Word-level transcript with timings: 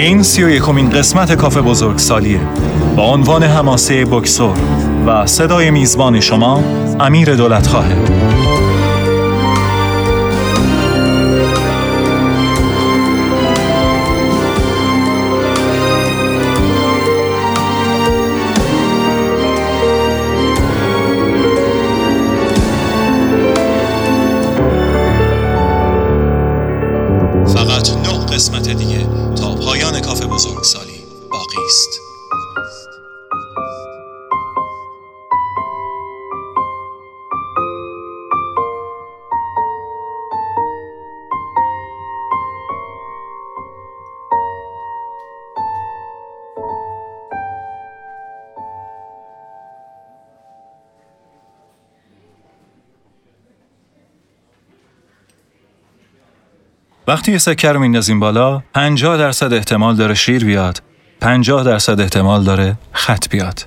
این 0.00 0.22
سی 0.22 0.44
و 0.44 0.50
یکمین 0.50 0.90
قسمت 0.90 1.32
کافه 1.32 1.60
بزرگ 1.60 1.98
سالیه 1.98 2.40
با 2.96 3.02
عنوان 3.02 3.42
هماسه 3.42 4.04
بکسور 4.04 4.56
و 5.06 5.26
صدای 5.26 5.70
میزبان 5.70 6.20
شما 6.20 6.64
امیر 7.00 7.34
دولت 7.34 7.66
وقتی 57.10 57.32
یه 57.32 57.38
سکه 57.38 57.72
رو 57.72 57.80
میندازیم 57.80 58.20
بالا 58.20 58.62
50 58.74 59.16
درصد 59.16 59.52
احتمال 59.52 59.96
داره 59.96 60.14
شیر 60.14 60.44
بیاد 60.44 60.82
50 61.20 61.64
درصد 61.64 62.00
احتمال 62.00 62.44
داره 62.44 62.76
خط 62.92 63.28
بیاد 63.28 63.66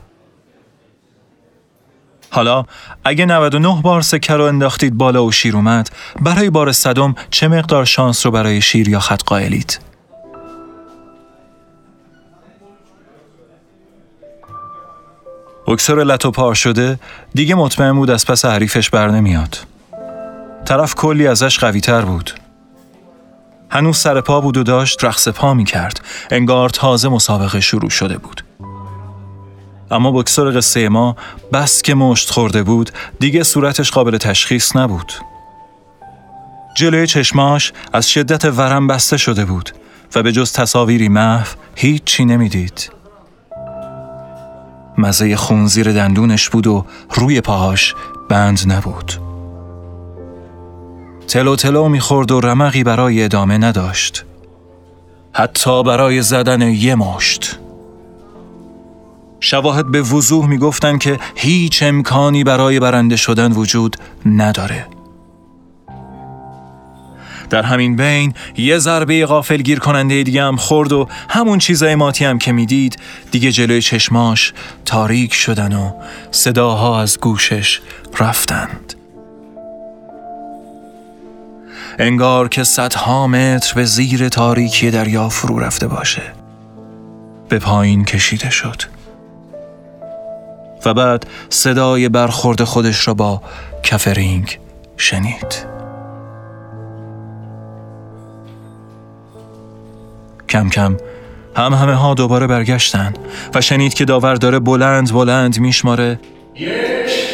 حالا 2.29 2.65
اگه 3.03 3.25
99 3.25 3.81
بار 3.81 4.01
سکه 4.01 4.33
رو 4.33 4.43
انداختید 4.43 4.93
بالا 4.93 5.25
و 5.25 5.31
شیر 5.31 5.55
اومد 5.55 5.89
برای 6.21 6.49
بار 6.49 6.71
صدم 6.71 7.15
چه 7.29 7.47
مقدار 7.47 7.85
شانس 7.85 8.25
رو 8.25 8.31
برای 8.31 8.61
شیر 8.61 8.89
یا 8.89 8.99
خط 8.99 9.23
قائلید؟ 9.23 9.79
بکسور 15.67 16.03
لتو 16.03 16.31
پار 16.31 16.53
شده 16.53 16.99
دیگه 17.33 17.55
مطمئن 17.55 17.93
بود 17.93 18.09
از 18.09 18.25
پس 18.25 18.45
حریفش 18.45 18.89
بر 18.89 19.07
نمیاد. 19.07 19.57
طرف 20.65 20.95
کلی 20.95 21.27
ازش 21.27 21.59
قوی 21.59 21.81
تر 21.81 22.01
بود. 22.01 22.42
هنوز 23.73 23.97
سر 23.97 24.21
پا 24.21 24.41
بود 24.41 24.57
و 24.57 24.63
داشت 24.63 25.03
رقص 25.03 25.27
پا 25.27 25.53
می 25.53 25.63
کرد. 25.63 26.01
انگار 26.31 26.69
تازه 26.69 27.09
مسابقه 27.09 27.59
شروع 27.59 27.89
شده 27.89 28.17
بود. 28.17 28.43
اما 29.91 30.11
بکسور 30.11 30.57
قصه 30.57 30.89
ما 30.89 31.15
بس 31.53 31.81
که 31.81 31.93
مشت 31.93 32.31
خورده 32.31 32.63
بود 32.63 32.91
دیگه 33.19 33.43
صورتش 33.43 33.91
قابل 33.91 34.17
تشخیص 34.17 34.75
نبود. 34.75 35.13
جلوی 36.77 37.07
چشماش 37.07 37.73
از 37.93 38.09
شدت 38.09 38.45
ورم 38.45 38.87
بسته 38.87 39.17
شده 39.17 39.45
بود 39.45 39.69
و 40.15 40.23
به 40.23 40.31
جز 40.31 40.51
تصاویری 40.51 41.09
محو 41.09 41.47
هیچی 41.75 42.25
نمی‌دید. 42.25 42.91
مزه 44.97 45.35
خون 45.35 45.67
زیر 45.67 45.91
دندونش 45.91 46.49
بود 46.49 46.67
و 46.67 46.85
روی 47.13 47.41
پاهاش 47.41 47.95
بند 48.29 48.59
نبود. 48.67 49.32
تلو 51.27 51.55
تلو 51.55 51.89
می‌خورد 51.89 52.31
و 52.31 52.39
رمقی 52.39 52.83
برای 52.83 53.23
ادامه 53.23 53.57
نداشت. 53.57 54.25
حتی 55.33 55.83
برای 55.83 56.21
زدن 56.21 56.61
یه 56.61 56.95
مشت. 56.95 57.59
شواهد 59.39 59.91
به 59.91 60.01
وضوح 60.01 60.47
می‌گفتند 60.47 60.99
که 60.99 61.19
هیچ 61.35 61.83
امکانی 61.83 62.43
برای 62.43 62.79
برنده 62.79 63.15
شدن 63.15 63.51
وجود 63.51 63.97
نداره. 64.25 64.87
در 67.49 67.63
همین 67.63 67.95
بین 67.95 68.33
یه 68.57 68.77
ضربه 68.77 69.25
غافل 69.25 69.57
گیر 69.57 69.79
کننده 69.79 70.23
دیگه 70.23 70.43
هم 70.43 70.55
خورد 70.55 70.91
و 70.91 71.07
همون 71.29 71.59
چیزای 71.59 71.95
ماتی 71.95 72.25
هم 72.25 72.39
که 72.39 72.51
می‌دید 72.51 72.99
دیگه 73.31 73.51
جلوی 73.51 73.81
چشماش 73.81 74.53
تاریک 74.85 75.33
شدن 75.33 75.73
و 75.73 75.91
صداها 76.31 77.01
از 77.01 77.19
گوشش 77.19 77.81
رفتند. 78.19 78.93
انگار 81.99 82.49
که 82.49 82.63
صدها 82.63 83.27
متر 83.27 83.73
به 83.75 83.85
زیر 83.85 84.29
تاریکی 84.29 84.91
دریا 84.91 85.29
فرو 85.29 85.59
رفته 85.59 85.87
باشه. 85.87 86.21
به 87.49 87.59
پایین 87.59 88.05
کشیده 88.05 88.49
شد. 88.49 88.81
و 90.85 90.93
بعد 90.93 91.25
صدای 91.49 92.09
برخورد 92.09 92.63
خودش 92.63 93.07
را 93.07 93.13
با 93.13 93.41
کفرینگ 93.83 94.59
شنید. 94.97 95.65
کم 100.49 100.69
کم 100.69 100.97
هم 101.55 101.73
همه 101.73 101.95
ها 101.95 102.13
دوباره 102.13 102.47
برگشتن 102.47 103.13
و 103.53 103.61
شنید 103.61 103.93
که 103.93 104.05
داور 104.05 104.35
داره 104.35 104.59
بلند 104.59 105.13
بلند 105.13 105.59
میشماره. 105.59 106.19
یک 106.55 107.33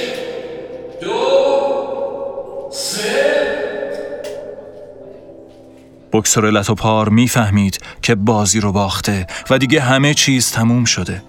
بکسور 6.20 6.52
لتوپار 6.52 7.10
می‌فهمید 7.10 7.80
که 8.02 8.16
بازی 8.16 8.60
رو 8.60 8.72
باخته 8.72 9.28
و 9.50 9.58
دیگه 9.58 9.82
همه 9.82 10.14
چیز 10.14 10.52
تموم 10.52 10.86
شده. 10.86 11.24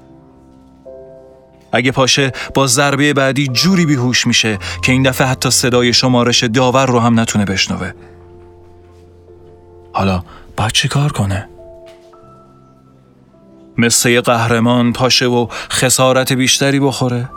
اگه 1.72 1.92
پاشه 1.92 2.32
با 2.54 2.66
ضربه 2.66 3.14
بعدی 3.14 3.48
جوری 3.48 3.86
بیهوش 3.86 4.26
میشه 4.26 4.58
که 4.82 4.92
این 4.92 5.02
دفعه 5.02 5.26
حتی 5.26 5.50
صدای 5.50 5.92
شمارش 5.92 6.44
داور 6.44 6.86
رو 6.86 7.00
هم 7.00 7.20
نتونه 7.20 7.44
بشنوه. 7.44 7.92
حالا 9.92 10.22
باید 10.56 10.72
چی 10.72 10.88
کار 10.88 11.12
کنه؟ 11.12 11.48
مثل 13.78 14.20
قهرمان 14.20 14.92
پاشه 14.92 15.26
و 15.26 15.46
خسارت 15.70 16.32
بیشتری 16.32 16.80
بخوره؟ 16.80 17.28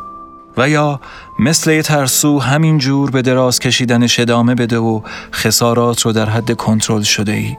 و 0.58 0.70
یا 0.70 1.00
مثل 1.40 1.72
یه 1.72 1.82
ترسو 1.82 2.40
همین 2.40 2.78
جور 2.78 3.12
به 3.12 3.22
دراز 3.22 3.60
کشیدن 3.60 4.08
ادامه 4.20 4.56
بده 4.56 4.78
و 4.78 5.02
خسارات 5.34 6.02
رو 6.02 6.12
در 6.12 6.30
حد 6.30 6.58
کنترل 6.58 7.02
شده 7.02 7.32
ای 7.32 7.58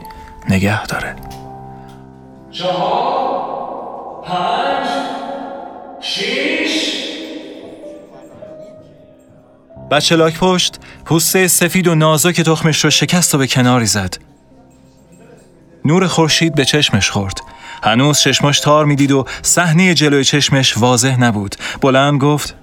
نگه 0.49 0.87
داره. 0.87 1.17
چهار 2.51 4.25
پنج 4.25 4.89
شیش. 6.01 6.95
بچه 9.91 10.17
لاک 10.17 10.39
پشت 10.39 10.79
پوسته 11.05 11.49
سفید 11.49 11.89
و 11.89 11.95
نازک 11.95 12.41
تخمش 12.41 12.85
رو 12.85 12.91
شکست 12.91 13.35
و 13.35 13.39
به 13.39 13.47
کناری 13.47 13.87
زد. 13.87 14.17
نور 15.85 16.07
خورشید 16.07 16.55
به 16.55 16.65
چشمش 16.65 17.11
خورد. 17.11 17.41
هنوز 17.83 18.19
چشماش 18.19 18.61
تار 18.61 18.85
می‌دید 18.85 19.13
و 19.13 19.25
صحنه 19.43 19.95
جلوی 19.95 20.25
چشمش 20.25 20.79
واضح 20.79 21.21
نبود. 21.21 21.57
بلند 21.81 22.21
گفت 22.21 22.55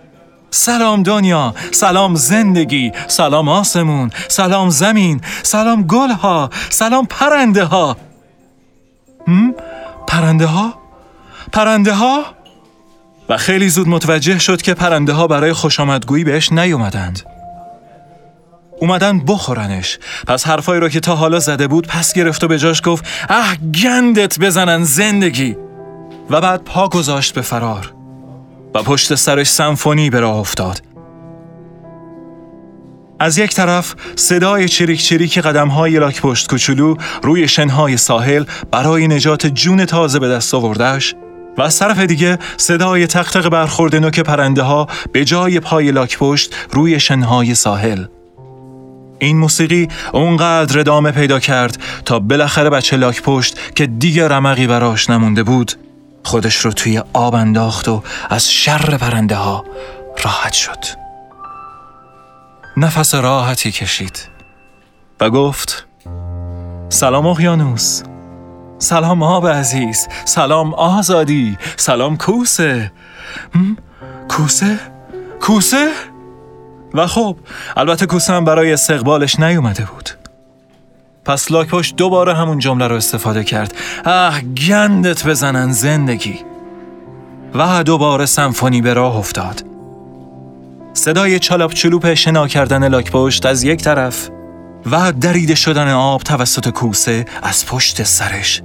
سلام 0.51 1.03
دنیا 1.03 1.53
سلام 1.71 2.15
زندگی 2.15 2.92
سلام 3.07 3.50
آسمون 3.50 4.09
سلام 4.27 4.69
زمین 4.69 5.21
سلام 5.44 5.83
گل 5.83 6.12
ها 6.12 6.50
سلام 6.69 7.06
پرنده 7.06 7.63
ها 7.63 7.98
پرنده 10.07 10.45
ها؟ 10.45 10.74
پرنده 11.53 11.94
ها؟ 11.94 12.25
و 13.30 13.38
خیلی 13.38 13.69
زود 13.69 13.88
متوجه 13.88 14.39
شد 14.39 14.62
که 14.62 14.74
پرنده 14.74 15.13
ها 15.13 15.27
برای 15.27 15.53
خوش 15.53 15.80
آمدگویی 15.80 16.24
بهش 16.24 16.51
نیومدند. 16.51 17.19
اومدن 18.80 19.19
بخورنش. 19.19 20.00
پس 20.27 20.47
حرفایی 20.47 20.81
رو 20.81 20.89
که 20.89 21.00
تا 21.00 21.15
حالا 21.15 21.39
زده 21.39 21.68
بود 21.68 21.88
پس 21.88 22.13
گرفت 22.13 22.44
و 22.44 22.47
به 22.47 22.57
جاش 22.59 22.81
گفت 22.86 23.06
اه 23.30 23.56
گندت 23.56 24.39
بزنن 24.39 24.83
زندگی. 24.83 25.57
و 26.30 26.42
بعد 26.42 26.63
پا 26.63 26.88
گذاشت 26.88 27.33
به 27.33 27.42
فرار. 27.42 27.94
و 28.75 28.83
پشت 28.83 29.15
سرش 29.15 29.47
سمفونی 29.47 30.09
به 30.09 30.19
راه 30.19 30.35
افتاد. 30.35 30.81
از 33.19 33.38
یک 33.38 33.53
طرف 33.53 33.95
صدای 34.15 34.69
چریک 34.69 35.03
چریک 35.03 35.38
قدم 35.38 35.68
های 35.68 36.00
لاک 36.00 36.21
پشت 36.21 36.50
کوچولو 36.50 36.95
روی 37.23 37.47
شنهای 37.47 37.97
ساحل 37.97 38.44
برای 38.71 39.07
نجات 39.07 39.47
جون 39.47 39.85
تازه 39.85 40.19
به 40.19 40.29
دست 40.29 40.53
آوردهش 40.53 41.15
و 41.57 41.62
از 41.62 41.79
طرف 41.79 42.00
دیگه 42.00 42.39
صدای 42.57 43.07
تختق 43.07 43.50
برخورد 43.50 43.95
نوک 43.95 44.19
پرنده 44.19 44.62
ها 44.62 44.88
به 45.12 45.25
جای 45.25 45.59
پای 45.59 45.91
لاک 45.91 46.18
پشت 46.18 46.56
روی 46.71 47.00
شنهای 47.00 47.56
ساحل. 47.56 48.06
این 49.19 49.38
موسیقی 49.38 49.88
اونقدر 50.13 50.79
ادامه 50.79 51.12
پیدا 51.12 51.39
کرد 51.39 51.77
تا 52.06 52.19
بالاخره 52.19 52.69
بچه 52.69 52.97
لاک 52.97 53.21
پشت 53.21 53.75
که 53.75 53.88
دیگه 53.88 54.27
رمقی 54.27 54.68
براش 54.68 55.09
نمونده 55.09 55.44
بود. 55.44 55.71
خودش 56.23 56.56
رو 56.56 56.71
توی 56.71 57.01
آب 57.13 57.35
انداخت 57.35 57.88
و 57.88 58.03
از 58.29 58.51
شر 58.51 58.97
پرنده 58.97 59.35
ها 59.35 59.65
راحت 60.23 60.53
شد. 60.53 61.01
نفس 62.77 63.15
راحتی 63.15 63.71
کشید 63.71 64.27
و 65.19 65.29
گفت 65.29 65.88
سلام 66.89 67.27
اقیانوس 67.27 68.03
سلام 68.79 69.23
آب 69.23 69.47
عزیز 69.47 70.07
سلام 70.25 70.73
آزادی 70.73 71.57
سلام 71.77 72.18
کوسه. 72.18 72.91
کوسه؟ 74.29 74.79
کوسه؟ 75.41 75.91
و 76.94 77.07
خب 77.07 77.38
البته 77.77 78.06
کوسه 78.06 78.33
هم 78.33 78.45
برای 78.45 78.73
استقبالش 78.73 79.39
نیومده 79.39 79.85
بود. 79.85 80.20
پس 81.25 81.51
لاکپاش 81.51 81.94
دوباره 81.97 82.33
همون 82.33 82.59
جمله 82.59 82.88
رو 82.88 82.95
استفاده 82.95 83.44
کرد. 83.44 83.73
اه 84.06 84.41
گندت 84.41 85.27
بزنن 85.27 85.71
زندگی. 85.71 86.39
و 87.56 87.83
دوباره 87.83 88.25
سمفونی 88.25 88.81
به 88.81 88.94
راه 88.94 89.18
افتاد. 89.18 89.63
صدای 90.94 91.39
چالاپ 91.39 91.73
چلوپ 91.73 92.13
شنا 92.13 92.47
کردن 92.47 92.88
لاکپشت 92.88 93.45
از 93.45 93.63
یک 93.63 93.81
طرف 93.81 94.29
و 94.91 95.12
دریده 95.12 95.56
شدن 95.56 95.91
آب 95.91 96.21
توسط 96.21 96.69
کوسه 96.69 97.25
از 97.44 97.65
پشت 97.65 98.03
سرش. 98.03 98.62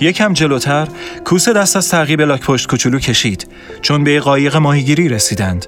یکم 0.00 0.32
جلوتر 0.32 0.88
کوسه 1.24 1.52
دست 1.52 1.76
از 1.76 1.88
تعقیب 1.88 2.20
لاکپشت 2.20 2.68
کوچولو 2.68 2.98
کشید 2.98 3.48
چون 3.82 4.04
به 4.04 4.20
قایق 4.20 4.56
ماهیگیری 4.56 5.08
رسیدند. 5.08 5.66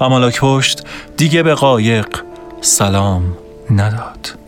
اما 0.00 0.18
لاکپشت 0.18 0.82
دیگه 1.16 1.42
به 1.42 1.54
قایق 1.54 2.29
سلام 2.60 3.36
نداد. 3.70 4.38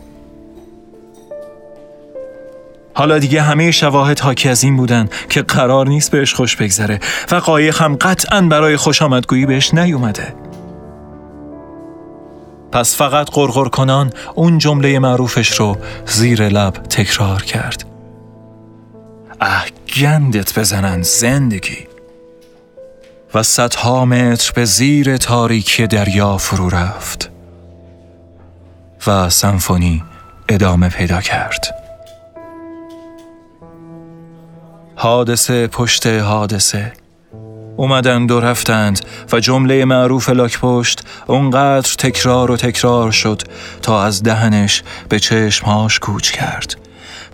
حالا 2.95 3.19
دیگه 3.19 3.43
همه 3.43 3.71
شواهد 3.71 4.21
حاکی 4.21 4.49
از 4.49 4.65
این 4.65 4.77
بودن 4.77 5.09
که 5.29 5.43
قرار 5.43 5.87
نیست 5.87 6.11
بهش 6.11 6.35
خوش 6.35 6.57
بگذره 6.57 7.01
و 7.31 7.35
قایق 7.35 7.83
هم 7.83 7.97
قطعا 7.97 8.41
برای 8.41 8.77
خوش 8.77 9.03
آمدگویی 9.03 9.47
بهش 9.47 9.75
نیومده. 9.75 10.35
پس 12.73 12.97
فقط 12.97 13.31
قرقر 13.31 13.69
کنان 13.69 14.13
اون 14.35 14.59
جمله 14.59 14.99
معروفش 14.99 15.53
رو 15.53 15.77
زیر 16.07 16.49
لب 16.49 16.73
تکرار 16.73 17.43
کرد. 17.43 17.85
اه 19.41 19.67
گندت 20.01 20.59
بزنن 20.59 21.03
زندگی. 21.03 21.87
و 23.35 23.43
صدها 23.43 24.05
متر 24.05 24.53
به 24.55 24.65
زیر 24.65 25.17
تاریکی 25.17 25.87
دریا 25.87 26.37
فرو 26.37 26.69
رفت. 26.69 27.32
و 29.07 29.31
سمفونی 29.31 30.05
ادامه 30.49 30.89
پیدا 30.89 31.21
کرد. 31.21 31.75
حادثه 34.97 35.67
پشت 35.67 36.07
حادثه. 36.07 36.93
اومدند 37.77 38.31
و 38.31 38.41
رفتند 38.41 39.01
و 39.33 39.41
جمله 39.41 39.85
معروف 39.85 40.29
لاک 40.29 40.59
پشت 40.59 41.01
اونقدر 41.27 41.95
تکرار 41.99 42.51
و 42.51 42.57
تکرار 42.57 43.11
شد 43.11 43.43
تا 43.83 44.05
از 44.05 44.23
دهنش 44.23 44.83
به 45.09 45.19
چشمهاش 45.19 45.99
کوچ 45.99 46.31
کرد 46.31 46.75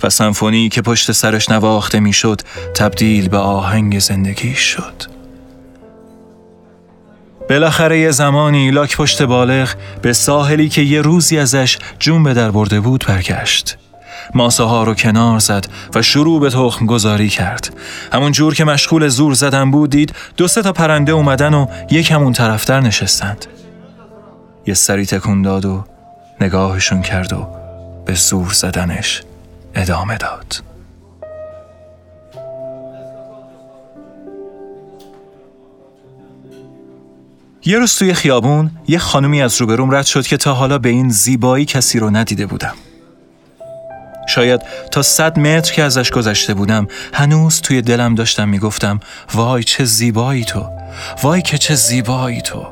و 0.03 0.11
سمفونی 0.11 0.69
که 0.69 0.83
پشت 0.83 1.13
سرش 1.13 1.49
نواخته 1.51 2.01
می‌شد 2.01 2.41
تبدیل 2.75 3.29
به 3.29 3.39
آهنگ 3.39 3.99
زندگی 3.99 4.55
شد. 4.55 5.18
بالاخره 7.49 7.99
یه 7.99 8.11
زمانی 8.11 8.71
لاک 8.71 8.97
پشت 8.97 9.23
بالغ 9.23 9.75
به 10.03 10.13
ساحلی 10.13 10.69
که 10.69 10.83
یه 10.83 11.03
روزی 11.03 11.39
ازش 11.39 11.79
جون 11.99 12.23
به 12.23 12.35
در 12.35 12.51
برده 12.51 12.81
بود 12.81 13.05
برگشت. 13.09 13.77
ماسه 14.35 14.65
ها 14.65 14.85
رو 14.85 14.95
کنار 14.95 15.39
زد 15.39 15.67
و 15.95 16.03
شروع 16.03 16.41
به 16.41 16.51
تخم 16.51 16.87
گذاری 16.87 17.29
کرد. 17.29 17.75
همون 18.13 18.33
جور 18.33 18.55
که 18.55 18.65
مشغول 18.65 19.09
زور 19.09 19.35
زدن 19.35 19.71
بود 19.71 19.91
دید 19.91 20.15
دو 20.37 20.49
سه 20.49 20.63
تا 20.63 20.73
پرنده 20.73 21.13
اومدن 21.13 21.55
و 21.55 21.67
یک 21.91 22.11
همون 22.11 22.33
طرفتر 22.33 22.81
نشستند. 22.81 23.47
یه 24.67 24.75
سری 24.75 25.07
تکون 25.07 25.43
داد 25.43 25.65
و 25.65 25.85
نگاهشون 26.41 27.03
کرد 27.03 27.33
و 27.33 27.49
به 28.07 28.15
زور 28.15 28.53
زدنش 28.53 29.23
ادامه 29.75 30.17
داد. 30.17 30.68
یه 37.69 37.79
روز 37.79 37.95
توی 37.95 38.15
خیابون 38.15 38.71
یه 38.89 38.99
خانمی 38.99 39.43
از 39.43 39.61
روبروم 39.61 39.95
رد 39.95 40.07
شد 40.07 40.27
که 40.27 40.37
تا 40.37 40.55
حالا 40.55 40.79
به 40.79 40.89
این 40.89 41.09
زیبایی 41.09 41.65
کسی 41.65 41.99
رو 41.99 42.11
ندیده 42.11 42.47
بودم. 42.47 42.75
شاید 44.29 44.61
تا 44.91 45.03
صد 45.03 45.39
متر 45.39 45.73
که 45.73 45.83
ازش 45.83 46.11
گذشته 46.11 46.55
بودم 46.55 46.89
هنوز 47.15 47.61
توی 47.61 47.83
دلم 47.83 48.15
داشتم 48.15 48.49
می‌گفتم 48.49 49.01
وای 49.35 49.65
چه 49.65 49.85
زیبایی 49.85 50.45
تو! 50.45 50.67
وای 51.23 51.43
که 51.43 51.59
چه 51.59 51.75
زیبایی 51.75 52.41
تو! 52.41 52.67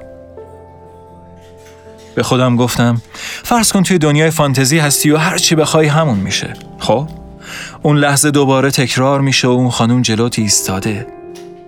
به 2.15 2.23
خودم 2.23 2.57
گفتم 2.57 3.03
فرض 3.43 3.73
کن 3.73 3.83
توی 3.83 3.99
دنیای 3.99 4.31
فانتزی 4.31 4.79
هستی 4.79 5.11
و 5.11 5.17
هر 5.17 5.39
چی 5.39 5.55
بخوای 5.55 5.87
همون 5.87 6.19
میشه. 6.19 6.53
خب؟ 6.79 7.09
اون 7.83 7.99
لحظه 7.99 8.31
دوباره 8.31 8.71
تکرار 8.71 9.21
میشه 9.21 9.49
و 9.49 9.51
اون 9.51 9.71
خانم 9.71 10.03
جلوت 10.03 10.39
ایستاده. 10.39 11.16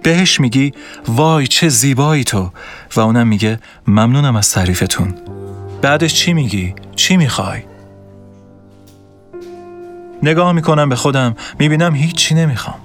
بهش 0.08 0.40
میگی 0.40 0.72
وای 1.08 1.46
چه 1.46 1.68
زیبایی 1.68 2.24
تو. 2.24 2.50
و 2.96 3.00
اونم 3.00 3.28
میگه 3.28 3.58
ممنونم 3.86 4.36
از 4.36 4.52
تعریفتون. 4.52 5.14
بعدش 5.82 6.14
چی 6.14 6.32
میگی؟ 6.32 6.74
چی 6.96 7.16
می‌خوای؟ 7.16 7.62
نگاه 10.22 10.52
می‌کنم 10.52 10.88
به 10.88 10.96
خودم 10.96 11.36
می‌بینم 11.58 11.94
هیچی 11.94 12.34
نمی‌خوام. 12.34 12.76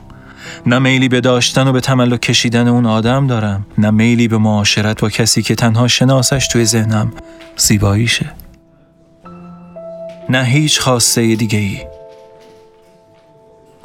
نه 0.65 0.79
میلی 0.79 1.09
به 1.09 1.21
داشتن 1.21 1.67
و 1.67 1.71
به 1.71 1.79
تملک 1.79 2.21
کشیدن 2.21 2.67
اون 2.67 2.85
آدم 2.85 3.27
دارم 3.27 3.65
نه 3.77 3.91
میلی 3.91 4.27
به 4.27 4.37
معاشرت 4.37 5.01
با 5.01 5.09
کسی 5.09 5.42
که 5.42 5.56
تنها 5.56 5.87
شناسش 5.87 6.47
توی 6.47 6.65
ذهنم 6.65 7.13
زیباییشه. 7.57 8.31
نه 10.30 10.44
هیچ 10.44 10.80
خواسته 10.80 11.35
دیگه 11.35 11.59
ای 11.59 11.93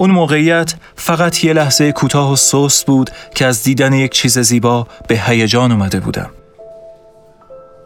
اون 0.00 0.10
موقعیت 0.10 0.74
فقط 0.96 1.44
یه 1.44 1.52
لحظه 1.52 1.92
کوتاه 1.92 2.32
و 2.32 2.36
سست 2.36 2.86
بود 2.86 3.10
که 3.34 3.46
از 3.46 3.62
دیدن 3.62 3.92
یک 3.92 4.12
چیز 4.12 4.38
زیبا 4.38 4.86
به 5.08 5.20
هیجان 5.20 5.72
اومده 5.72 6.00
بودم. 6.00 6.30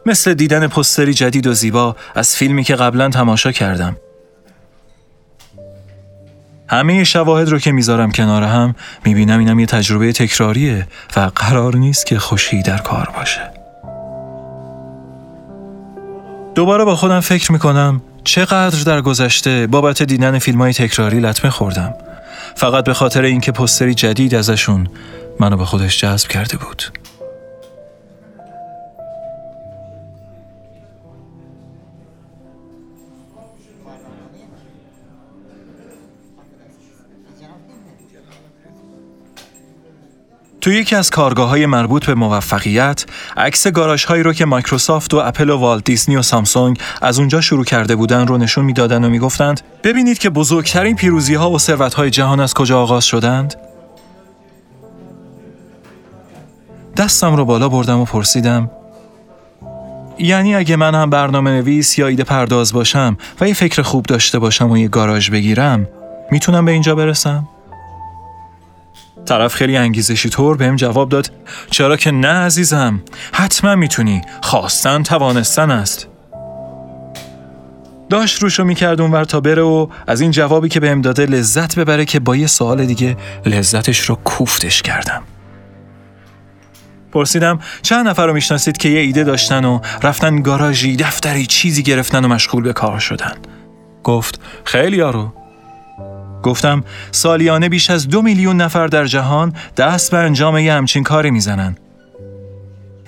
مثل 0.07 0.35
دیدن 0.35 0.67
پستری 0.67 1.15
جدید 1.15 1.47
و 1.47 1.55
زیبا 1.55 1.97
از 2.15 2.37
فیلمی 2.37 2.65
که 2.65 2.75
قبلا 2.75 3.09
تماشا 3.09 3.53
کردم. 3.53 3.97
همه 6.69 7.05
شواهد 7.05 7.49
رو 7.49 7.59
که 7.59 7.73
می‌ذارم 7.73 8.13
کنار 8.13 8.43
هم 8.43 8.75
می‌بینم 9.05 9.39
اینم 9.39 9.61
یه 9.61 9.67
تجربه 9.67 10.13
تکراریه 10.13 10.87
و 11.17 11.31
قرار 11.37 11.77
نیست 11.77 12.07
که 12.07 12.19
خوشی 12.19 12.63
در 12.63 12.79
کار 12.79 13.13
باشه. 13.17 13.51
دوباره 16.55 16.85
با 16.85 16.97
خودم 16.97 17.21
فکر 17.21 17.53
می‌کنم 17.53 18.03
چقدر 18.25 18.83
در 18.83 19.01
گذشته 19.01 19.67
بابت 19.67 20.03
دیدن 20.03 20.39
فیلم 20.39 20.59
های 20.59 20.73
تکراری 20.73 21.21
لطمه 21.21 21.51
خوردم 21.51 21.95
فقط 22.55 22.85
به 22.85 22.95
خاطر 22.95 23.23
اینکه 23.23 23.53
پستری 23.53 23.95
جدید 23.95 24.35
ازشون 24.35 24.89
منو 25.41 25.57
به 25.57 25.65
خودش 25.65 26.01
جذب 26.01 26.29
کرده 26.29 26.57
بود. 26.57 27.02
تو 40.63 40.73
یکی 40.73 40.97
از 40.97 41.11
کارگاه 41.11 41.49
های 41.49 41.67
مربوط 41.67 42.07
به 42.07 42.15
موفقیت 42.15 43.05
عکس 43.37 43.67
گاراژ 43.67 44.05
هایی 44.05 44.23
رو 44.23 44.33
که 44.33 44.45
مایکروسافت 44.45 45.15
و 45.15 45.17
اپل 45.17 45.51
و 45.51 45.57
والت 45.57 45.85
دیزنی 45.85 46.17
و 46.17 46.23
سامسونگ 46.23 46.79
از 47.03 47.19
اونجا 47.19 47.41
شروع 47.41 47.65
کرده 47.65 47.97
بودن 47.97 48.27
رو 48.27 48.39
نشون 48.39 48.65
می‌دادن 48.65 49.05
و 49.05 49.09
می‌گفتند 49.09 49.61
ببینید 49.85 50.19
که 50.19 50.31
بزرگترین 50.31 50.97
پیروزی 50.97 51.35
ها 51.35 51.51
و 51.51 51.59
ثروت 51.59 51.95
های 51.95 52.11
جهان 52.11 52.41
از 52.41 52.55
کجا 52.55 52.83
آغاز 52.83 53.05
شدند 53.05 53.55
دستم 56.97 57.37
رو 57.37 57.45
بالا 57.45 57.69
بردم 57.69 58.01
و 58.01 58.05
پرسیدم 58.05 58.71
یعنی 60.19 60.55
اگه 60.55 60.77
من 60.77 60.95
هم 60.95 61.11
برنامه 61.11 61.51
نویس 61.51 61.99
یا 61.99 62.07
ایده 62.07 62.25
پرداز 62.25 62.73
باشم 62.73 63.17
و 63.41 63.49
یه 63.49 63.55
فکر 63.55 63.83
خوب 63.83 64.07
داشته 64.07 64.39
باشم 64.39 64.71
و 64.71 64.79
یه 64.79 64.89
گاراژ 64.89 65.31
بگیرم 65.31 65.89
می‌تونم 66.31 66.65
به 66.65 66.73
اینجا 66.73 66.95
برسم؟ 66.95 67.49
طرف 69.27 69.55
خیلی 69.55 69.77
انگیزشی 69.77 70.29
طور 70.29 70.57
بهم 70.57 70.77
جواب 70.77 71.09
داد 71.09 71.31
چرا 71.71 71.97
که 71.97 72.11
نه 72.11 72.29
عزیزم 72.29 73.03
حتما 73.33 73.75
می‌تونی 73.75 74.23
خواستن 74.43 75.03
توانستن 75.03 75.71
است. 75.71 76.09
داشت 78.11 78.43
روشو 78.43 78.65
می‌کرد 78.65 79.01
اونور 79.01 79.25
تا 79.25 79.41
بره 79.41 79.63
و 79.63 79.87
از 80.07 80.21
این 80.21 80.31
جوابی 80.31 80.69
که 80.69 80.81
بهم 80.81 81.01
داده 81.01 81.27
لذت 81.27 81.79
ببره 81.79 82.05
که 82.05 82.21
با 82.21 82.37
یه 82.37 82.47
سوال 82.47 82.85
دیگه 82.85 83.17
لذتش 83.47 83.99
رو 83.99 84.15
کوفتش 84.15 84.83
کردم. 84.83 85.23
پرسیدم 87.13 87.59
چند 87.83 88.09
نفر 88.09 88.27
رو 88.27 88.33
می‌شناسید 88.33 88.77
که 88.77 88.89
یه 88.89 89.01
ایده 89.01 89.25
داشتن 89.25 89.65
و 89.65 89.81
رفتن 90.03 90.43
گاراژی 90.43 90.97
دفتری 90.97 91.47
چیزی 91.47 91.83
گرفتن 91.83 92.25
و 92.25 92.29
مشغول 92.29 92.63
به 92.63 92.73
کار 92.73 92.99
شدن؟ 92.99 93.35
گفت 94.05 94.41
خیلی 94.65 94.97
یارو. 94.97 95.33
گفتم 96.43 96.85
سالیانه 97.13 97.69
بیش 97.69 97.91
از 97.91 98.09
دو 98.09 98.23
میلیون 98.23 98.57
نفر 98.57 98.87
در 98.87 99.05
جهان 99.05 99.53
دست 99.77 100.11
به 100.11 100.19
انجام 100.19 100.59
یه 100.59 100.73
همچین 100.73 101.03
کاری 101.03 101.31
می‌زنن. 101.31 101.77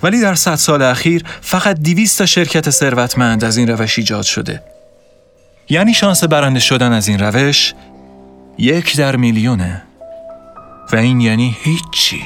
ولی 0.03 0.21
در 0.21 0.35
صد 0.35 0.55
سال 0.55 0.81
اخیر 0.81 1.23
فقط 1.41 1.79
دیویست 1.79 2.17
تا 2.17 2.25
شرکت 2.25 2.69
ثروتمند 2.69 3.43
از 3.43 3.57
این 3.57 3.67
روش 3.67 3.99
ایجاد 3.99 4.23
شده. 4.23 4.63
یعنی 5.69 5.93
شانس 5.93 6.23
برنده 6.23 6.59
شدن 6.59 6.93
از 6.93 7.07
این 7.07 7.19
روش 7.19 7.73
یک 8.57 8.97
در 8.97 9.15
میلیونه. 9.15 9.83
و 10.91 10.95
این 10.95 11.21
یعنی 11.21 11.57
هیچی. 11.63 12.21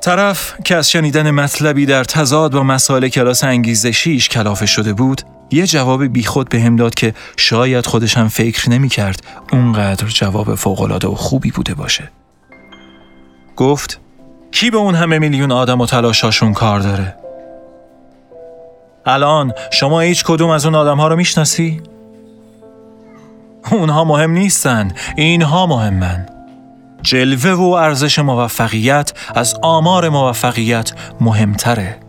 طرف 0.00 0.54
که 0.64 0.76
از 0.76 0.90
شنیدن 0.90 1.30
مطلبی 1.30 1.86
در 1.86 2.04
تضاد 2.04 2.52
با 2.52 2.62
مسائل 2.62 3.08
کلاس 3.08 3.44
انگیزشیش 3.44 4.28
کلافه 4.28 4.66
شده 4.66 4.92
بود 4.92 5.22
یه 5.50 5.66
جواب 5.66 6.04
بیخود 6.04 6.48
به 6.48 6.60
هم 6.60 6.76
داد 6.76 6.94
که 6.94 7.14
شاید 7.36 7.86
خودش 7.86 8.16
هم 8.16 8.28
فکر 8.28 8.70
نمی 8.70 8.88
کرد 8.88 9.22
اونقدر 9.52 10.06
جواب 10.06 10.54
فوقلاده 10.54 11.08
و 11.08 11.14
خوبی 11.14 11.50
بوده 11.50 11.74
باشه 11.74 12.10
گفت 13.56 14.00
کی 14.52 14.70
به 14.70 14.76
اون 14.76 14.94
همه 14.94 15.18
میلیون 15.18 15.52
آدم 15.52 15.80
و 15.80 15.86
تلاشاشون 15.86 16.52
کار 16.52 16.80
داره؟ 16.80 17.16
الان 19.06 19.52
شما 19.72 20.00
هیچ 20.00 20.24
کدوم 20.24 20.50
از 20.50 20.64
اون 20.64 20.74
آدم 20.74 20.96
ها 20.96 21.08
رو 21.08 21.16
می‌شناسی؟ 21.16 21.80
اونها 23.72 24.04
مهم 24.04 24.30
نیستن 24.30 24.92
اینها 25.16 25.66
مهمن 25.66 26.26
جلوه 27.02 27.50
و 27.50 27.62
ارزش 27.62 28.18
موفقیت 28.18 29.12
از 29.34 29.54
آمار 29.62 30.08
موفقیت 30.08 30.92
مهمتره 31.20 32.03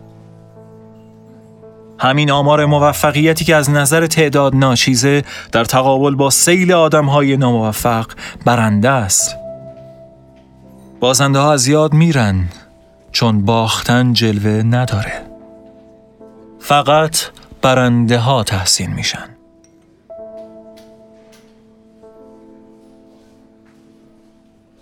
همین 1.98 2.30
آمار 2.30 2.66
موفقیتی 2.66 3.44
که 3.44 3.56
از 3.56 3.70
نظر 3.70 4.06
تعداد 4.06 4.54
ناچیزه 4.54 5.22
در 5.52 5.64
تقابل 5.64 6.14
با 6.14 6.30
سیل 6.30 6.72
آدم 6.72 7.04
های 7.04 7.36
ناموفق 7.36 8.06
برنده 8.44 8.90
است. 8.90 9.36
بازنده 11.00 11.38
ها 11.38 11.52
از 11.52 11.66
یاد 11.66 11.92
میرن 11.92 12.48
چون 13.12 13.44
باختن 13.44 14.12
جلوه 14.12 14.62
نداره. 14.62 15.12
فقط 16.60 17.16
برنده 17.62 18.18
ها 18.18 18.42
تحسین 18.42 18.92
میشن. 18.92 19.36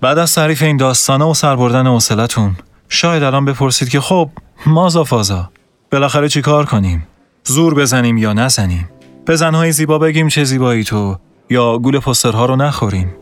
بعد 0.00 0.18
از 0.18 0.34
تعریف 0.34 0.62
این 0.62 0.76
داستانه 0.76 1.24
و 1.24 1.34
سربردن 1.34 1.86
حوصلتون 1.86 2.56
شاید 2.88 3.22
الان 3.22 3.44
بپرسید 3.44 3.88
که 3.88 4.00
خب 4.00 4.30
مازا 4.66 5.04
فازا؟ 5.04 5.50
بالاخره 5.94 6.28
چی 6.28 6.40
کار 6.40 6.64
کنیم؟ 6.64 7.06
زور 7.44 7.74
بزنیم 7.74 8.16
یا 8.16 8.32
نزنیم؟ 8.32 8.88
به 9.24 9.36
زنهای 9.36 9.72
زیبا 9.72 9.98
بگیم 9.98 10.28
چه 10.28 10.44
زیبایی 10.44 10.84
تو 10.84 11.16
یا 11.50 11.78
گول 11.78 11.98
پسترها 11.98 12.46
رو 12.46 12.56
نخوریم؟ 12.56 13.14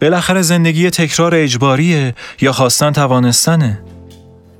بالاخره 0.00 0.42
زندگی 0.42 0.90
تکرار 0.90 1.34
اجباریه 1.34 2.14
یا 2.40 2.52
خواستن 2.52 2.92
توانستنه؟ 2.92 3.82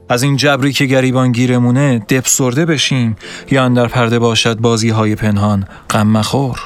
از 0.08 0.22
این 0.22 0.36
جبری 0.36 0.72
که 0.72 0.84
گریبان 0.84 1.32
گیرمونه 1.32 1.98
دپسرده 1.98 2.66
بشیم 2.66 3.16
یا 3.50 3.64
اندر 3.64 3.86
پرده 3.86 4.18
باشد 4.18 4.58
بازی 4.58 4.88
های 4.88 5.14
پنهان 5.14 5.64
غم 5.90 6.06
مخور؟ 6.06 6.60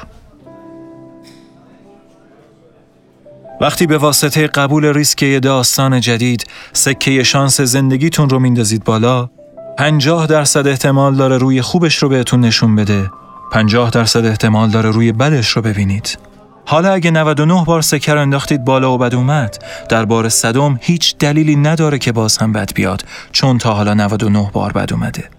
وقتی 3.61 3.87
به 3.87 3.97
واسطه 3.97 4.47
قبول 4.47 4.85
ریسک 4.85 5.39
داستان 5.43 5.99
جدید 5.99 6.45
سکه 6.73 7.23
شانس 7.23 7.61
زندگیتون 7.61 8.29
رو 8.29 8.39
میندازید 8.39 8.83
بالا 8.83 9.29
پنجاه 9.77 10.27
درصد 10.27 10.67
احتمال 10.67 11.15
داره 11.15 11.37
روی 11.37 11.61
خوبش 11.61 11.95
رو 11.97 12.09
بهتون 12.09 12.39
نشون 12.39 12.75
بده. 12.75 13.11
پنجاه 13.51 13.89
درصد 13.89 14.25
احتمال 14.25 14.69
داره 14.69 14.91
روی 14.91 15.11
بدش 15.11 15.49
رو 15.49 15.61
ببینید. 15.61 16.17
حالا 16.65 16.91
اگه 16.91 17.11
99 17.11 17.63
بار 17.65 17.81
سکر 17.81 18.17
انداختید 18.17 18.65
بالا 18.65 18.93
و 18.93 18.97
بد 18.97 19.15
اومد 19.15 19.63
در 19.89 20.05
بار 20.05 20.29
صدم 20.29 20.77
هیچ 20.81 21.17
دلیلی 21.17 21.55
نداره 21.55 21.97
که 21.97 22.11
باز 22.11 22.37
هم 22.37 22.53
بد 22.53 22.73
بیاد 22.73 23.05
چون 23.31 23.57
تا 23.57 23.73
حالا 23.73 23.93
99 23.93 24.49
بار 24.53 24.71
بد 24.71 24.93
اومده. 24.93 25.29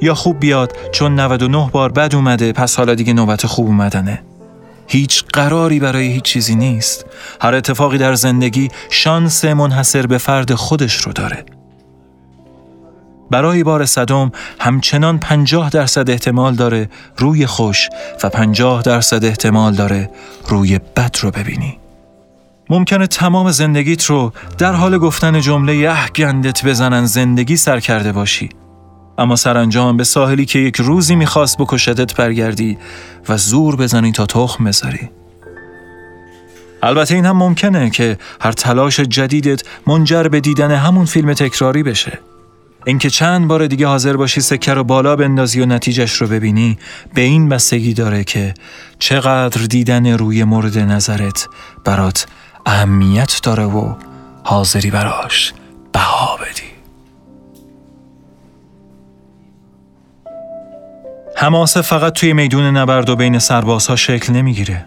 یا 0.00 0.14
خوب 0.14 0.40
بیاد 0.40 0.76
چون 0.92 1.20
99 1.20 1.70
بار 1.72 1.92
بد 1.92 2.14
اومده 2.14 2.52
پس 2.52 2.76
حالا 2.76 2.94
دیگه 2.94 3.12
نوبت 3.12 3.46
خوب 3.46 3.66
اومدنه. 3.66 4.22
هیچ 4.86 5.24
قراری 5.32 5.80
برای 5.80 6.06
هیچ 6.12 6.24
چیزی 6.24 6.54
نیست. 6.54 7.06
هر 7.40 7.54
اتفاقی 7.54 7.98
در 7.98 8.14
زندگی 8.14 8.68
شانس 8.90 9.44
منحصر 9.44 10.06
به 10.06 10.18
فرد 10.18 10.54
خودش 10.54 10.94
رو 10.94 11.12
داره. 11.12 11.44
برای 13.30 13.62
بار 13.64 13.86
صدم 13.86 14.32
همچنان 14.60 15.18
پنجاه 15.18 15.70
درصد 15.70 16.10
احتمال 16.10 16.54
داره 16.54 16.88
روی 17.18 17.46
خوش 17.46 17.88
و 18.24 18.28
پنجاه 18.28 18.82
درصد 18.82 19.24
احتمال 19.24 19.74
داره 19.74 20.10
روی 20.48 20.78
بد 20.78 21.16
رو 21.20 21.30
ببینی. 21.30 21.78
ممکنه 22.70 23.06
تمام 23.06 23.50
زندگیت 23.50 24.04
رو 24.04 24.32
در 24.58 24.72
حال 24.72 24.98
گفتن 24.98 25.40
جمله 25.40 25.88
اه 25.88 26.10
گندت 26.16 26.66
بزنن 26.66 27.06
زندگی 27.06 27.56
سر 27.56 27.80
کرده 27.80 28.12
باشی. 28.12 28.48
اما 29.18 29.36
سرانجام 29.36 29.96
به 29.96 30.04
ساحلی 30.04 30.44
که 30.44 30.58
یک 30.58 30.76
روزی 30.76 31.14
می‌خواست 31.14 31.58
بکشدت 31.58 32.16
برگردی 32.16 32.78
و 33.28 33.36
زور 33.36 33.76
بزنی 33.76 34.12
تا 34.12 34.26
تخم 34.26 34.64
بذاری. 34.64 35.10
البته 36.82 37.14
این 37.14 37.26
هم 37.26 37.36
ممکنه 37.36 37.90
که 37.90 38.18
هر 38.40 38.52
تلاش 38.52 39.00
جدیدت 39.00 39.62
منجر 39.86 40.22
به 40.22 40.40
دیدن 40.40 40.70
همون 40.70 41.04
فیلم 41.04 41.34
تکراری 41.34 41.82
بشه. 41.82 42.18
اینکه 42.86 43.10
چند 43.10 43.48
بار 43.48 43.66
دیگه 43.66 43.86
حاضر 43.86 44.16
باشی 44.16 44.40
سکه 44.40 44.74
رو 44.74 44.84
بالا 44.84 45.16
بندازی 45.16 45.60
و 45.60 45.66
نتیجهش 45.66 46.12
رو 46.12 46.26
ببینی 46.26 46.78
به 47.14 47.20
این 47.20 47.48
بستگی 47.48 47.94
داره 47.94 48.24
که 48.24 48.54
چقدر 48.98 49.62
دیدن 49.62 50.06
روی 50.06 50.44
مورد 50.44 50.78
نظرت 50.78 51.48
برات 51.84 52.26
اهمیت 52.66 53.40
داره 53.42 53.64
و 53.64 53.94
حاضری 54.44 54.90
براش 54.90 55.52
بها 55.92 56.36
بدی. 56.36 56.70
حماسه 61.36 61.82
فقط 61.82 62.12
توی 62.12 62.32
میدون 62.32 62.76
نبرد 62.76 63.10
و 63.10 63.16
بین 63.16 63.38
سربازها 63.38 63.96
شکل 63.96 64.32
نمی‌گیره. 64.32 64.86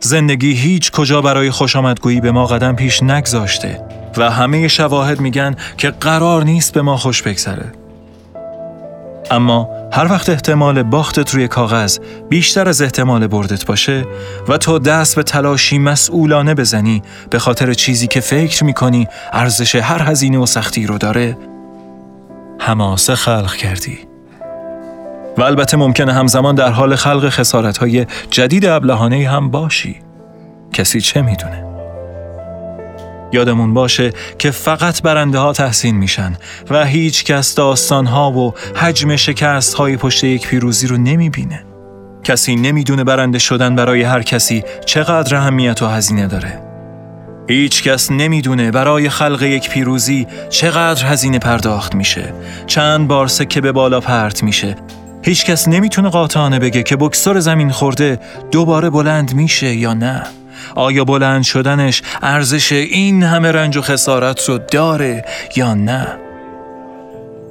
زندگی 0.00 0.52
هیچ 0.52 0.92
کجا 0.92 1.22
برای 1.22 1.50
خوش 1.50 1.76
آمدگویی 1.76 2.20
به 2.20 2.30
ما 2.30 2.46
قدم 2.46 2.76
پیش 2.76 3.02
نگذاشته. 3.02 3.97
و 4.18 4.30
همه 4.30 4.68
شواهد 4.68 5.20
میگن 5.20 5.56
که 5.76 5.90
قرار 5.90 6.44
نیست 6.44 6.72
به 6.72 6.82
ما 6.82 6.96
خوش 6.96 7.22
بگذره. 7.22 7.72
اما 9.30 9.68
هر 9.92 10.12
وقت 10.12 10.30
احتمال 10.30 10.82
باختت 10.82 11.34
روی 11.34 11.48
کاغذ 11.48 11.98
بیشتر 12.28 12.68
از 12.68 12.82
احتمال 12.82 13.26
بردت 13.26 13.66
باشه 13.66 14.04
و 14.48 14.56
تو 14.56 14.78
دست 14.78 15.16
به 15.16 15.22
تلاشی 15.22 15.78
مسئولانه 15.78 16.54
بزنی 16.54 17.02
به 17.30 17.38
خاطر 17.38 17.74
چیزی 17.74 18.06
که 18.06 18.20
فکر 18.20 18.64
می‌کنی 18.64 19.08
ارزش 19.32 19.74
هر 19.74 20.10
هزینه 20.10 20.38
و 20.38 20.46
سختی 20.46 20.86
رو 20.86 20.98
داره 20.98 21.36
حماسه 22.58 23.14
خلق 23.14 23.54
کردی. 23.54 23.98
و 25.38 25.42
البته 25.42 25.76
ممکنه 25.76 26.12
همزمان 26.12 26.54
در 26.54 26.70
حال 26.70 26.96
خلق 26.96 27.28
خسارتهای 27.28 28.06
جدید 28.30 28.66
ابلهانه 28.66 29.28
هم 29.28 29.50
باشی. 29.50 30.00
کسی 30.72 31.00
چه 31.00 31.22
می‌دونه؟ 31.22 31.67
یادمون 33.32 33.74
باشه 33.74 34.12
که 34.38 34.50
فقط 34.50 35.02
برنده 35.02 35.38
ها 35.38 35.52
تحسین 35.52 35.96
میشن 35.96 36.36
و 36.70 36.84
هیچ 36.84 37.24
کس 37.24 37.54
داستان 37.54 38.06
ها 38.06 38.32
و 38.32 38.54
حجم 38.76 39.16
شکست 39.16 39.74
های 39.74 39.96
پشت 39.96 40.24
یک 40.24 40.48
پیروزی 40.48 40.86
رو 40.86 40.96
نمی‌بینه. 40.96 41.64
کسی 42.24 42.56
نمی‌دونه 42.56 43.04
برنده 43.04 43.38
شدن 43.38 43.76
برای 43.76 44.02
هر 44.02 44.22
کسی 44.22 44.64
چقدر 44.86 45.36
اهمیت 45.36 45.82
و 45.82 45.86
هزینه 45.86 46.26
داره. 46.26 46.62
هیچ 47.48 47.82
کس 47.82 48.10
نمی‌دونه 48.10 48.70
برای 48.70 49.08
خلق 49.08 49.42
یک 49.42 49.70
پیروزی 49.70 50.26
چقدر 50.50 51.06
هزینه 51.06 51.38
پرداخت 51.38 51.94
میشه. 51.94 52.32
چند 52.66 53.08
بار 53.08 53.26
سکه 53.26 53.60
به 53.60 53.72
بالا 53.72 54.00
پرت 54.00 54.42
میشه. 54.42 54.76
هیچ 55.22 55.44
کس 55.44 55.68
نمی‌تونه 55.68 56.08
قاطعانه 56.08 56.58
بگه 56.58 56.82
که 56.82 56.96
بکسور 56.96 57.40
زمین 57.40 57.70
خورده 57.70 58.18
دوباره 58.50 58.90
بلند 58.90 59.34
میشه 59.34 59.74
یا 59.74 59.94
نه. 59.94 60.22
آیا 60.74 61.04
بلند 61.04 61.42
شدنش 61.42 62.02
ارزش 62.22 62.72
این 62.72 63.22
همه 63.22 63.52
رنج 63.52 63.76
و 63.76 63.80
خسارت 63.80 64.48
رو 64.48 64.58
داره 64.58 65.24
یا 65.56 65.74
نه؟ 65.74 66.06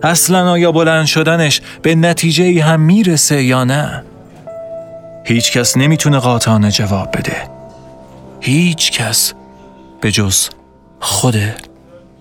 اصلا 0.04 0.52
آیا 0.52 0.72
بلند 0.72 1.06
شدنش 1.06 1.62
به 1.82 1.96
نتیجه 1.96 2.64
هم 2.64 2.82
می‌رسه 2.82 3.44
یا 3.44 3.64
نه؟ 3.64 4.04
هیچ 5.26 5.52
کس 5.52 5.78
نمی‌تونه 5.78 6.20
قاطعانه 6.20 6.72
جواب 6.72 7.18
بده. 7.18 7.50
هیچ 8.42 8.92
کس 8.92 9.34
به 10.02 10.12
جز 10.12 10.50
خود 11.00 11.36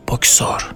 بکسار 0.09 0.76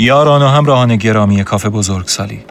یاران 0.00 0.42
و 0.42 0.46
همراهان 0.46 0.96
گرامی 0.96 1.44
کافه 1.44 1.68
بزرگسالی 1.68 2.44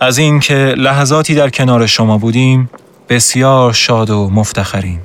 از 0.00 0.18
اینکه 0.18 0.54
لحظاتی 0.54 1.34
در 1.34 1.50
کنار 1.50 1.86
شما 1.86 2.18
بودیم 2.18 2.70
بسیار 3.08 3.72
شاد 3.72 4.10
و 4.10 4.30
مفتخریم. 4.30 5.00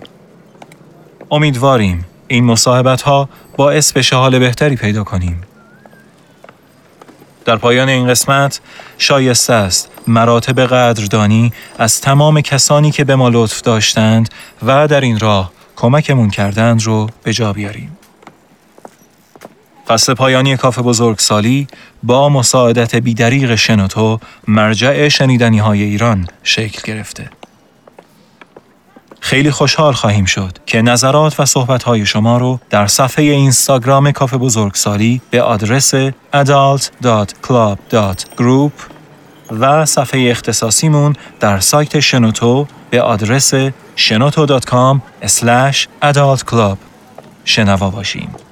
امیدواریم 1.31 2.05
این 2.27 2.43
مصاحبت 2.43 3.01
ها 3.01 3.29
باعث 3.57 3.91
بشه 3.91 4.15
حال 4.15 4.39
بهتری 4.39 4.75
پیدا 4.75 5.03
کنیم. 5.03 5.41
در 7.45 7.55
پایان 7.55 7.89
این 7.89 8.07
قسمت 8.07 8.59
شایسته 8.97 9.53
است 9.53 9.91
مراتب 10.07 10.59
قدردانی 10.59 11.53
از 11.79 12.01
تمام 12.01 12.41
کسانی 12.41 12.91
که 12.91 13.03
به 13.03 13.15
ما 13.15 13.29
لطف 13.29 13.61
داشتند 13.61 14.29
و 14.63 14.87
در 14.87 15.01
این 15.01 15.19
راه 15.19 15.51
کمکمون 15.75 16.29
کردند 16.29 16.83
رو 16.83 17.09
به 17.23 17.33
جا 17.33 17.53
بیاریم. 17.53 17.96
فصل 19.87 20.13
پایانی 20.13 20.57
کاف 20.57 20.79
بزرگسالی 20.79 21.67
با 22.03 22.29
مساعدت 22.29 22.95
بیدریق 22.95 23.55
شنوتو 23.55 24.19
مرجع 24.47 25.07
شنیدنی 25.07 25.59
های 25.59 25.83
ایران 25.83 26.27
شکل 26.43 26.93
گرفته. 26.93 27.29
خیلی 29.19 29.51
خوشحال 29.51 29.93
خواهیم 29.93 30.25
شد 30.25 30.57
که 30.65 30.81
نظرات 30.81 31.39
و 31.39 31.45
صحبت 31.45 31.83
های 31.83 32.05
شما 32.05 32.37
رو 32.37 32.59
در 32.69 32.87
صفحه 32.87 33.25
اینستاگرام 33.25 34.11
کاف 34.11 34.33
بزرگسالی 34.33 35.21
به 35.29 35.41
آدرس 35.41 35.95
adult.club.group 36.33 38.71
و 39.51 39.85
صفحه 39.85 40.31
اختصاصیمون 40.31 41.15
در 41.39 41.59
سایت 41.59 41.99
شنوتو 41.99 42.67
به 42.89 43.01
آدرس 43.01 43.53
shenoto.com 43.97 44.99
adultclub 46.01 46.77
شنوا 47.45 47.89
باشیم. 47.89 48.46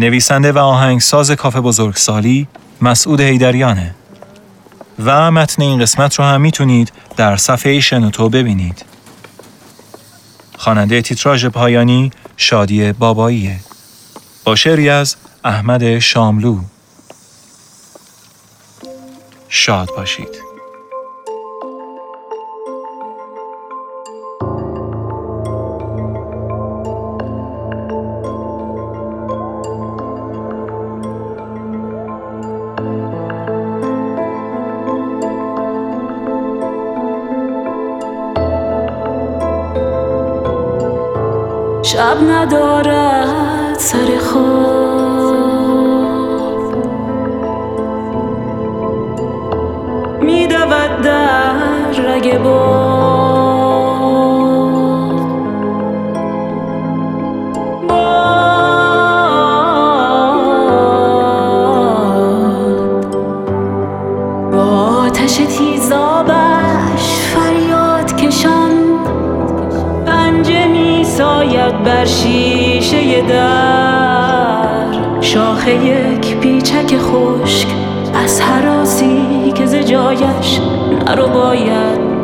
نویسنده 0.00 0.52
و 0.52 0.58
آهنگساز 0.58 1.30
کاف 1.30 1.56
بزرگسالی 1.56 2.48
مسعود 2.82 3.20
هیدریانه 3.20 3.94
و 5.04 5.30
متن 5.30 5.62
این 5.62 5.80
قسمت 5.80 6.14
رو 6.14 6.24
هم 6.24 6.40
می‌تونید 6.40 6.92
در 7.16 7.36
صفحه 7.36 7.80
شنوتو 7.80 8.28
ببینید. 8.28 8.84
خواننده 10.58 11.02
تیتراژ 11.02 11.46
پایانی 11.46 12.10
شادی 12.36 12.92
باباییه. 12.92 13.60
با 14.44 14.56
شعری 14.56 14.88
از 14.88 15.16
احمد 15.44 15.98
شاملو. 15.98 16.58
شاد 19.48 19.88
باشید. 19.96 20.49
شب 41.92 42.16
ندارد 42.22 43.78
سر 43.78 44.18
خواب 44.18 44.69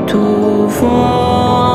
باید 0.07 0.13
توفان 0.13 1.66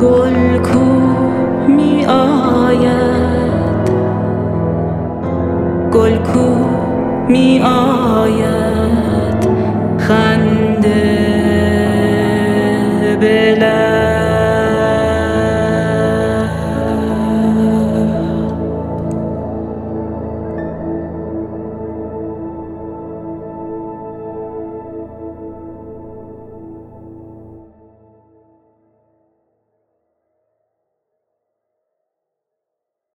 گل 0.00 0.58
کو 0.58 0.84
می 1.68 2.06
آید. 2.06 3.90
گل 5.92 6.16
کو 6.16 6.48
می 7.28 7.60
آید. 7.60 9.46
خنده 9.98 10.55